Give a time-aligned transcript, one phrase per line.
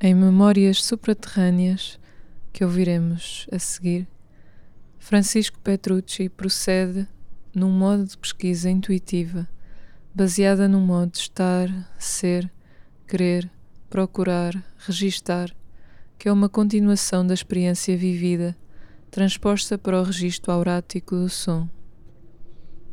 [0.00, 1.98] Em Memórias Supraterrâneas,
[2.52, 4.06] que ouviremos a seguir,
[4.96, 7.08] Francisco Petrucci procede
[7.52, 9.48] num modo de pesquisa intuitiva,
[10.14, 12.48] baseada num modo de estar, ser,
[13.08, 13.50] querer,
[13.90, 15.52] procurar, registar,
[16.16, 18.56] que é uma continuação da experiência vivida,
[19.10, 21.68] transposta para o registro aurático do som.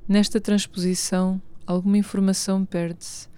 [0.07, 3.29] Nesta transposição, alguma informação perde-se,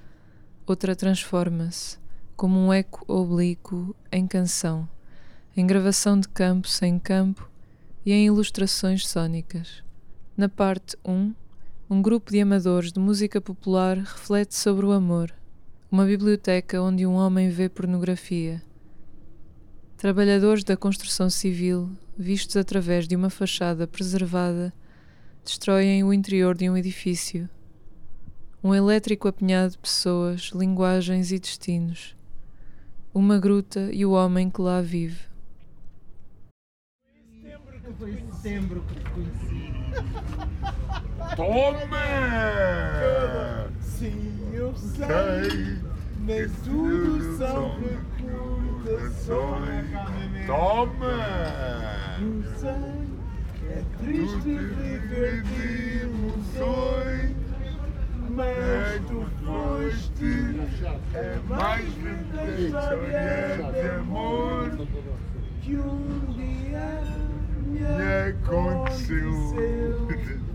[0.65, 2.06] outra transforma-se,
[2.37, 4.87] como um eco oblíquo em canção,
[5.55, 7.49] em gravação de campo sem campo
[8.05, 9.83] e em ilustrações sónicas.
[10.37, 11.33] Na parte 1,
[11.89, 15.33] um grupo de amadores de música popular reflete sobre o amor,
[15.91, 18.61] uma biblioteca onde um homem vê pornografia.
[19.97, 24.71] Trabalhadores da construção civil, vistos através de uma fachada preservada,
[25.43, 27.49] destroem o interior de um edifício.
[28.63, 32.16] Um elétrico apinhado de pessoas, linguagens e destinos.
[33.17, 35.25] Uma gruta e o homem que lá vive.
[37.97, 39.73] Foi em setembro que te conheci.
[41.35, 41.97] Toma!
[43.81, 45.79] Sim, eu sei.
[46.19, 47.79] Nem tudo são
[48.85, 49.25] recordações.
[50.45, 51.17] Toma!
[52.21, 53.01] Eu sei.
[53.67, 55.63] É triste viver de
[56.03, 57.16] ilusões.
[58.37, 60.29] Mas tu foste
[61.15, 61.87] a mais
[62.59, 64.69] história de amor
[65.63, 67.03] que um dia
[67.65, 67.81] me
[68.29, 69.33] aconteceu.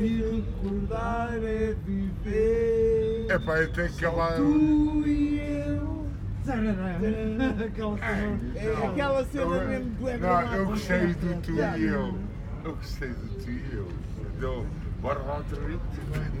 [0.00, 3.26] E recordar é viver.
[3.28, 4.32] É pá, eu tenho aquela.
[4.36, 6.06] Tu e eu.
[7.66, 8.40] Aquela cena.
[8.54, 12.18] É aquela cena mesmo do Não, eu gostei do tu e eu.
[12.64, 13.88] Eu gostei do tu e eu.
[14.38, 14.66] Do,
[15.00, 15.80] bora lá outra vez.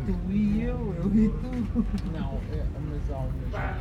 [0.06, 1.86] Tu e eu, eu e tu.
[2.12, 3.78] Não, é, mas há.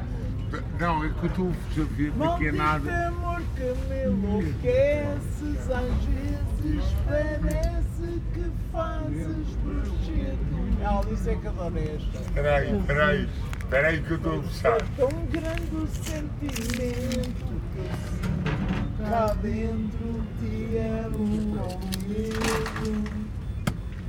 [0.80, 3.08] Não, é que eu estou a ver Maldito nada.
[3.08, 11.77] amor que me enlouqueces Às vezes parece que fazes bruxedo Ela disse é que adoro
[11.77, 13.30] esta Espera aí, espera aí.
[13.60, 14.82] Espera aí que eu estou a gostar.
[14.95, 23.27] Tão grande o sentimento que eu sinto Cá dentro te amo ao medo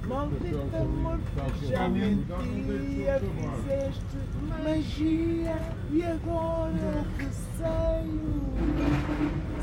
[0.08, 1.18] Maldito amor
[1.58, 4.16] que já mentia Fizeste
[4.62, 5.56] magia
[5.92, 8.42] E agora receio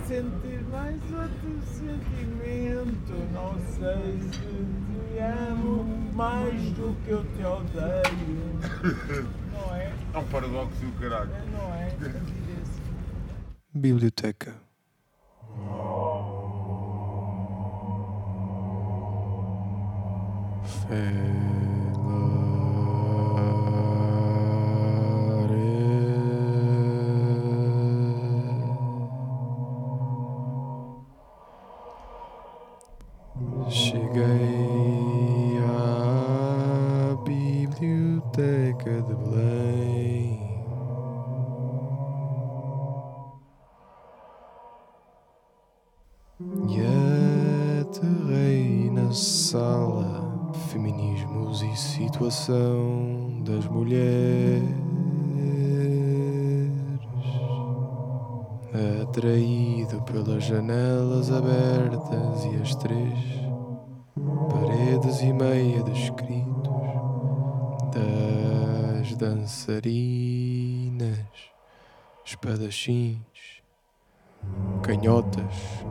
[0.06, 5.84] Sentir mais outro sentimento Não sei se te amo
[6.14, 8.60] Mais do que eu te odeio
[9.52, 9.92] Não é?
[10.14, 11.32] É um paradoxo do caralho.
[11.52, 11.90] Não é?
[11.90, 12.82] Sentir esse
[13.74, 14.56] Biblioteca.
[33.68, 40.40] Cheguei à biblioteca de Belém.
[46.70, 50.15] E aterrei na sala
[50.76, 54.68] Feminismos e Situação das Mulheres.
[59.02, 63.18] Atraído pelas janelas abertas e as três
[64.52, 66.74] paredes e meia de escritos
[67.94, 69.80] Das dançarinas,
[72.26, 73.62] espadachins,
[74.84, 75.86] canhotas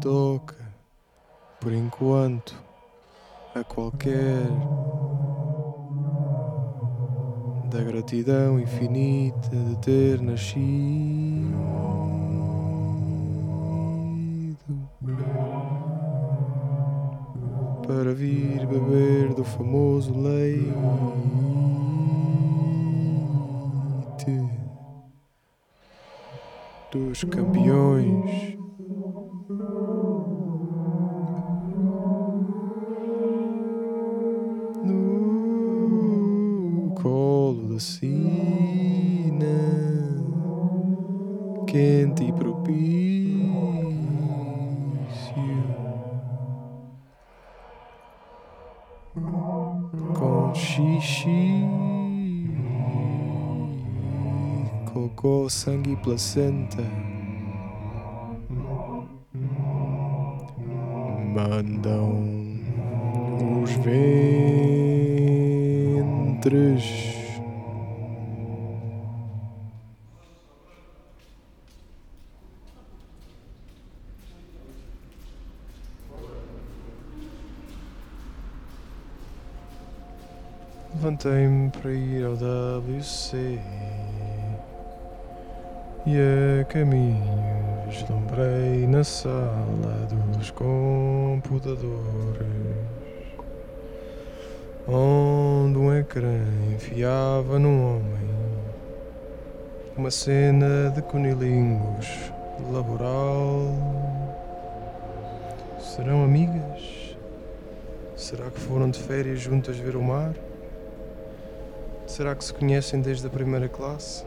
[0.00, 0.56] toca,
[1.60, 2.54] por enquanto,
[3.54, 4.46] a qualquer
[7.70, 11.60] da gratidão infinita de ter nascido.
[17.86, 20.70] Para vir beber do famoso leite
[26.92, 28.59] dos campeões.
[34.84, 39.44] No colo da sina,
[41.66, 43.50] quente e propício,
[50.14, 51.66] com xixi
[54.92, 57.19] cocô, sangue e placenta.
[61.32, 62.58] Mandam
[63.62, 64.40] os ventres.
[80.94, 83.60] Levantei-me para ir ao WC
[86.06, 86.16] e
[86.60, 87.49] a caminho
[87.90, 91.80] vislumbrei na sala dos computadores
[94.86, 96.38] onde um ecrã
[96.72, 98.30] enfiava num homem
[99.96, 102.32] uma cena de cunilingus
[102.72, 103.66] laboral.
[105.78, 107.16] Serão amigas?
[108.16, 110.32] Será que foram de férias juntas ver o mar?
[112.06, 114.24] Será que se conhecem desde a primeira classe?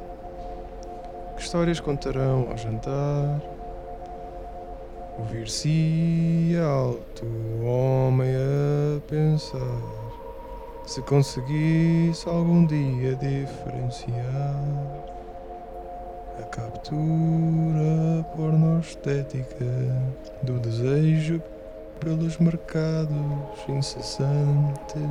[1.35, 3.41] Que histórias contarão ao jantar?
[5.19, 10.03] Ouvir-se alto o homem a pensar
[10.85, 14.13] se conseguisse algum dia diferenciar
[16.39, 19.65] a captura pornoestética
[20.41, 21.41] do desejo
[21.99, 23.15] pelos mercados
[23.69, 25.01] incessantes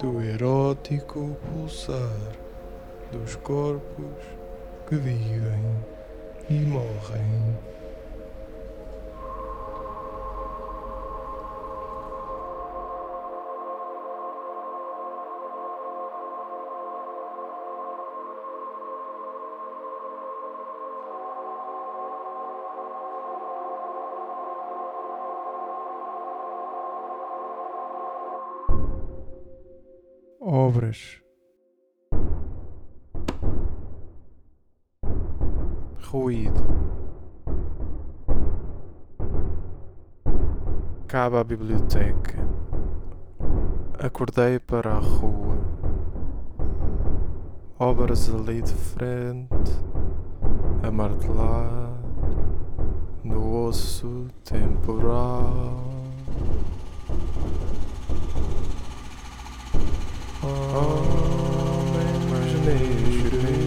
[0.00, 2.32] do erótico pulsar
[3.12, 4.37] dos corpos
[4.88, 5.84] que vivem
[6.48, 7.58] e morrem.
[30.40, 31.27] Obras.
[36.10, 36.64] Ruído.
[41.06, 42.38] Cabe a biblioteca.
[43.98, 45.58] Acordei para a rua.
[47.78, 49.72] Obras ali de frente.
[50.82, 51.92] A martelar.
[53.22, 55.76] No osso temporal.
[60.72, 61.34] Homens
[62.64, 63.58] negros,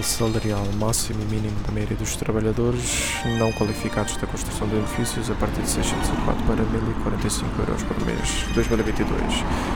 [0.00, 5.30] Intervalo salarial máximo e mínimo da maioria dos trabalhadores não qualificados da construção de edifícios
[5.30, 8.44] a partir de 604 para 1045 euros por mês.
[8.54, 9.20] 2022.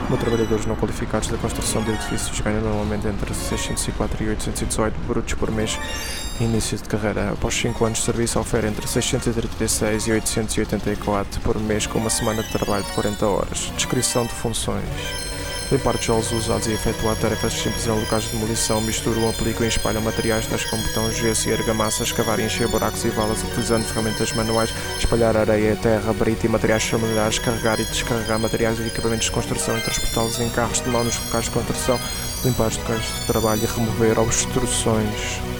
[0.09, 5.33] No trabalhadores não qualificados da construção de edifícios ganham normalmente entre 604 e 818 brutos
[5.35, 5.77] por mês.
[6.39, 7.31] Início de carreira.
[7.31, 12.41] Após 5 anos de serviço, oferece entre 636 e 884 por mês com uma semana
[12.41, 13.71] de trabalho de 40 horas.
[13.75, 15.24] Descrição de funções.
[15.71, 20.01] Limpar tijolos usados e efetuar tarefas simples em locais de demolição, misturam, aplicam e espalham
[20.01, 24.31] materiais tais como betão, gesso e argamassa, escavar e encher buracos e valas utilizando ferramentas
[24.33, 29.31] manuais, espalhar areia, terra, brita e materiais familiares, carregar e descarregar materiais e equipamentos de
[29.31, 31.99] construção e transportá-los em carros de mão nos locais de construção,
[32.43, 35.54] limpar os locais de trabalho e remover obstruções.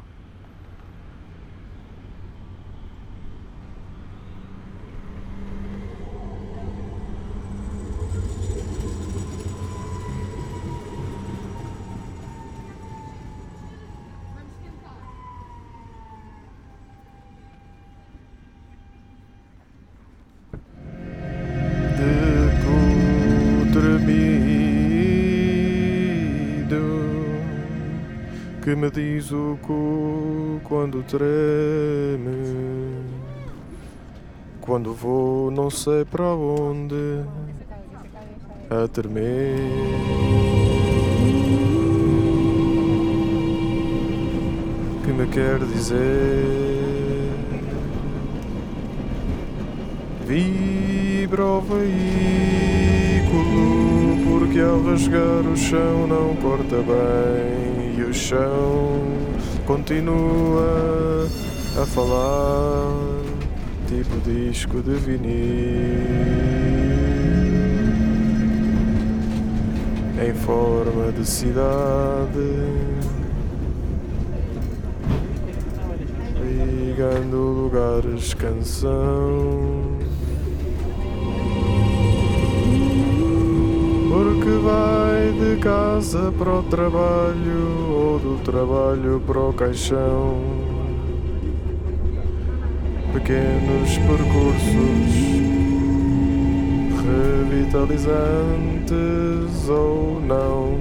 [29.25, 31.25] Diz o cu quando treme.
[34.61, 37.23] Quando vou, não sei para onde,
[38.69, 39.55] a tremer.
[45.03, 46.45] Que me quer dizer?
[50.25, 51.85] Vibra o veículo,
[54.27, 57.64] porque ao rasgar o chão não corta bem
[58.15, 59.03] chão
[59.65, 61.27] continua
[61.81, 63.21] a falar,
[63.87, 65.35] tipo disco de vinil.
[70.27, 72.95] Em forma de cidade.
[76.95, 79.94] ligando lugares canção.
[84.15, 90.39] Porque vai de casa para o trabalho ou do trabalho para o caixão.
[93.11, 95.11] Pequenos percursos
[97.03, 100.79] revitalizantes ou não.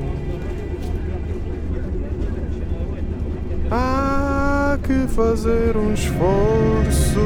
[3.68, 7.18] Há que fazer um esforço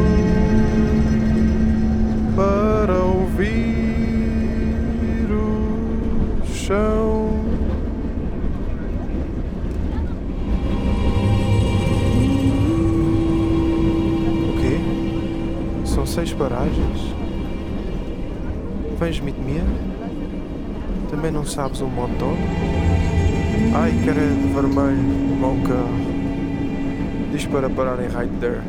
[2.34, 3.87] para ouvir
[6.68, 7.30] chão.
[14.46, 15.86] O quê?
[15.86, 17.14] São seis paragens?
[19.00, 19.64] Vens-me de?
[21.10, 22.36] Também não sabes o motor?
[23.74, 26.18] Ai, cara de vermelho, mau carro.
[27.32, 28.60] Diz para pararem right there.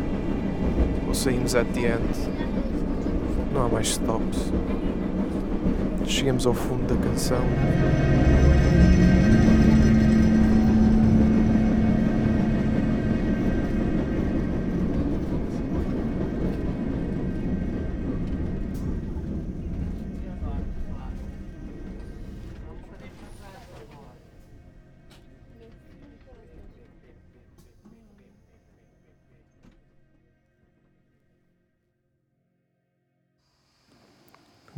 [1.06, 2.30] Ou saímos at the end.
[3.54, 4.54] Não há mais stops.
[6.06, 7.40] Chegamos ao fundo da canção.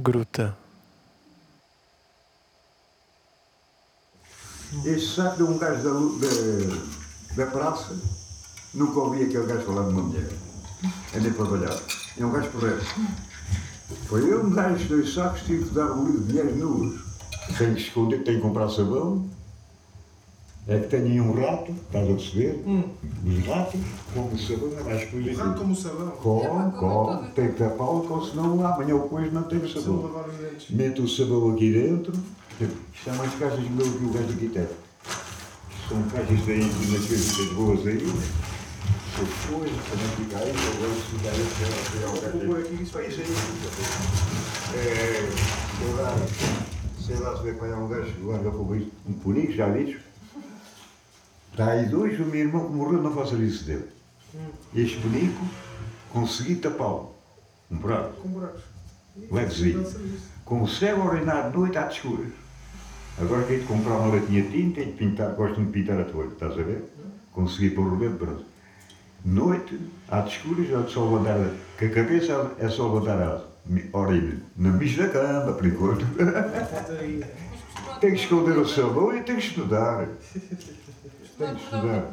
[0.01, 0.61] Gruta.
[4.83, 7.95] Este saco de um gajo da, da, da praça,
[8.73, 10.27] nunca ouvi aquele gajo falar de uma mulher.
[11.15, 11.79] Andei para trabalhar.
[12.17, 12.81] É um gajo porreiro.
[14.07, 17.00] Foi eu, um gajo, dois sacos, tive que dar um livro de mulheres nuas.
[17.57, 19.29] Tenho que esconder, tenho que comprar sabão.
[20.67, 22.63] É que tenho aí um rato, estás a perceber?
[23.25, 23.81] Os ratos,
[24.13, 25.43] como sabão, é mais coisa.
[25.43, 26.11] Rato como sabão.
[26.11, 30.25] Com, com, tem que tapá-lo, com, senão amanhã ou depois não tenho sabão.
[30.69, 32.13] Meto o sabão aqui dentro.
[32.62, 34.68] Isto é umas caixas que o gajo aqui tem.
[35.89, 37.98] São caixas daí, naqueles das boas aí.
[39.13, 43.27] Essas coisas, também fica aí, agora se aí, o aqui isso vai Isso aí.
[44.77, 45.30] É,
[45.77, 46.10] sei lá,
[47.03, 50.00] sei lá se vai apanhar um gajo que guarda fogo aí, um punico, já viste?
[51.51, 53.89] Está aí dois, o meu irmão que morreu, não faça isso dele.
[54.75, 55.46] Este punico,
[56.13, 57.15] consegui tapá-lo.
[57.72, 58.13] Um prato.
[58.22, 58.62] Com buracos.
[59.32, 59.86] Levezinho.
[60.46, 62.40] Consegue orinar de noite às escuras.
[63.20, 66.06] Agora tenho de comprar uma latinha de tinta e de pintar, gosto de pintar a
[66.06, 66.84] toalha, estás a ver?
[67.32, 68.46] Consegui pôr o dedo, pronto.
[69.24, 74.38] Noite, às escuras, é só levantar, com a cabeça é só levantar a orelha.
[74.58, 76.06] Na bicho da cama, por enquanto.
[78.00, 80.08] Tem que esconder o sabão e tem que estudar.
[80.34, 82.12] Tem que estudar.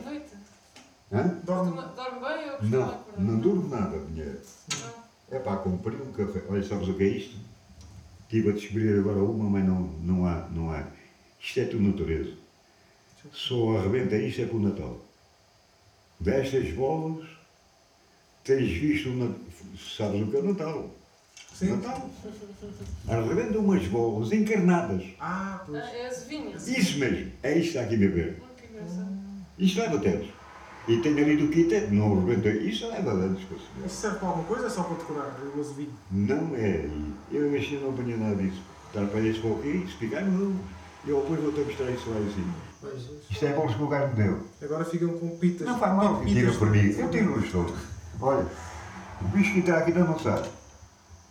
[1.45, 1.83] Dorme.
[1.97, 4.37] Dorme bem ou Não, não durmo nada, mulher.
[5.31, 6.43] É pá, comprei um café.
[6.47, 7.37] Olha, sabes o que é isto?
[8.29, 10.87] Estive a descobrir agora uma, mas não, não, há, não há.
[11.41, 12.35] Isto é tudo natureza.
[13.33, 15.01] Só arrebenta isto é para o Natal.
[16.21, 17.27] Destas bolas,
[18.45, 19.41] tens visto o Natal.
[19.79, 20.91] Sabes o que é o Natal?
[21.55, 21.77] Sim.
[21.77, 22.11] Natal.
[23.09, 25.07] Arrebenta umas bolas encarnadas.
[25.19, 25.83] Ah, pois.
[25.83, 26.69] É as vinhas.
[26.69, 27.33] Isso mesmo.
[27.43, 29.19] É isto que está aqui a engraçado.
[29.59, 30.29] Isto leva tetos.
[30.89, 32.49] E tem ali do kit, não arrebenta.
[32.49, 33.43] Isto leva anos.
[33.45, 33.87] para se ver.
[33.87, 35.37] Isso serve para alguma coisa ou é só para decorar?
[35.55, 35.93] O azevinho.
[36.11, 36.89] Não é.
[37.31, 38.63] Eu este não apanhei nada disso.
[38.87, 40.55] Estar para este para aqui, explicar não.
[41.07, 42.55] Eu depois vou ter que mostrar isso lá em cima.
[42.81, 43.11] Pois.
[43.31, 44.41] Isto é bolos que o gajo me deu.
[44.63, 45.67] Agora ficam com pitas.
[45.67, 46.91] Não faz mal, tira por mim.
[46.91, 47.75] Eu tiro-os todos.
[48.21, 48.47] Olha,
[49.21, 50.49] o bicho que está aqui não não sabe.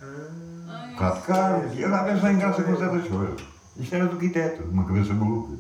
[0.02, 1.76] Ah, Cá de carne.
[1.76, 3.42] E eu lá vejo em graça com certas coisas.
[3.78, 5.54] Isto era do quiteto, uma cabeça maluca.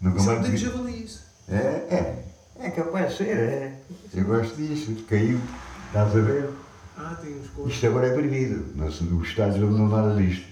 [0.00, 0.56] Nunca isso é um mais dente vi.
[0.58, 1.22] de javalis.
[1.48, 2.24] É, é.
[2.62, 3.78] É capaz de ser, é.
[4.14, 4.94] Eu gosto disso.
[5.08, 5.40] Caiu.
[5.88, 6.48] Estás a ver?
[6.96, 7.74] Ah, tem uns cores.
[7.74, 8.76] Isto agora é proibido.
[8.76, 10.46] Nos, nos estádios não dão nada disto.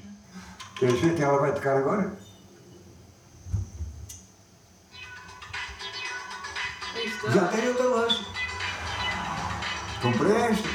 [0.76, 2.12] Quer ver que ela vai tocar agora?
[7.32, 8.26] Já tem outra loja.
[10.02, 10.68] Comprei esta.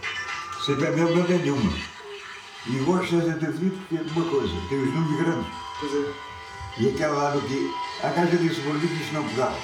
[0.64, 1.72] Sempre a mesma não nenhuma.
[2.66, 5.52] E gosto desta ter frito porque é de uma coisa, tem os números grandes.
[5.80, 6.12] Pois é.
[6.78, 9.58] E aquela lá do que a caixa disse por mim que isto não pegava.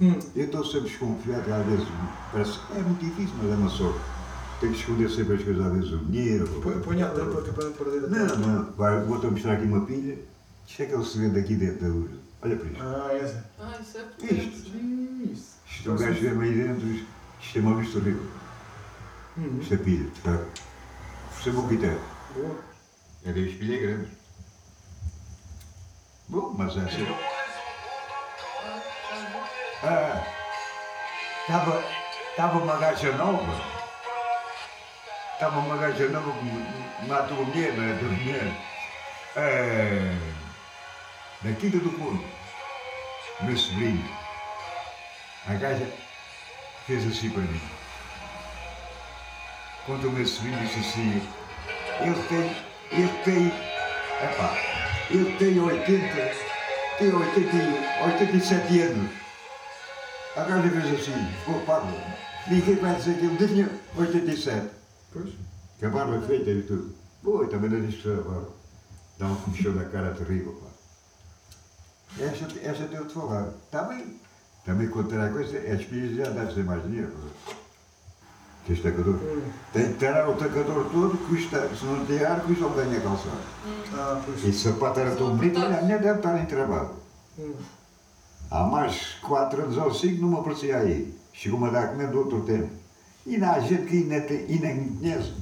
[0.00, 0.18] Hum.
[0.36, 1.86] Eu estou sempre desconfiado, às vezes
[2.32, 3.98] parece é muito difícil, mas é uma sorte.
[4.60, 6.46] Tenho que esconder sempre as coisas, às vezes o dinheiro.
[6.84, 8.46] Põe- a tampa que é para não perder a Não, tampa.
[8.46, 10.18] não, vai, vou-te mostrar aqui uma pilha.
[10.66, 12.10] Isto é aquele segredo aqui dentro da luz.
[12.42, 12.82] Olha para isto.
[12.82, 13.44] Ah, essa.
[13.58, 14.76] Ah, isso é Isto.
[15.32, 15.56] Isso.
[15.68, 17.06] Isto é um gajo vê aí dentro, isto-
[17.40, 18.26] isto é uma vista horrível.
[19.38, 19.58] Hum.
[19.60, 20.38] Isto é pilha, tá?
[21.40, 22.00] Você é bom critério.
[22.34, 22.56] Boa.
[23.24, 24.08] É da pilha grande.
[26.28, 27.06] Bom, mas é assim.
[29.82, 30.20] Ah,
[32.58, 33.78] uma gaja nova.
[35.34, 38.68] Estava uma gaja nova que matou a mulher, não é?
[39.36, 40.16] É,
[41.42, 42.24] da Quinta do Corvo.
[43.40, 44.04] Meu sobrinho.
[45.46, 45.86] A gaja
[46.86, 47.62] fez assim para mim.
[49.86, 51.22] Quando o meu sobrinho disse assim,
[52.00, 52.56] ele tem,
[52.90, 53.46] ele tem,
[54.24, 54.56] epá,
[55.08, 56.34] ele tem 80,
[56.98, 59.27] tem 80, e- 87 anos.
[60.36, 61.96] A gaja fez assim, ficou parvo.
[62.48, 64.68] Ninguém vai dizer que ele tinha 87.
[65.12, 65.30] Pois.
[65.78, 66.94] Que a barba é feita e tudo.
[67.22, 68.48] Pô, eu também não disse que era barba.
[69.18, 70.68] Dá um comichão na cara terrível, pá.
[72.24, 73.48] Esta, esta tenho de falar.
[73.70, 74.20] Também,
[74.64, 77.10] também contar a coisa, as pilhas já devem ser mais dinheiro.
[77.10, 77.52] pá.
[78.64, 79.14] Que este tacador.
[79.14, 79.42] Hum.
[79.72, 83.00] Tem que tirar o tacador todo, custa, se não tem ar, custa o ganho a
[83.00, 83.40] calçar.
[83.94, 84.44] Ah, pois.
[84.44, 86.90] Esse sapato era tão bonito, olha, a minha deve estar em trabalho.
[87.38, 87.54] Hum.
[88.50, 91.14] Há mais 4 anos ou 5 não me aparecia aí.
[91.32, 92.70] Chegou-me a dar comendo do outro tempo.
[93.26, 95.32] E ainda há gente que ainda, tem, ainda me conhece.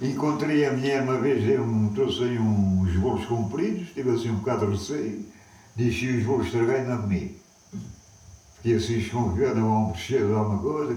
[0.00, 4.36] Encontrei a mulher uma vez, eu me trouxe aí uns bolos compridos, tive assim um
[4.36, 5.24] bocado de receio,
[5.74, 7.38] deixei os bolos estragar e não comi.
[8.56, 10.94] Fiquei assim desconfiado, vão mexer alguma coisa,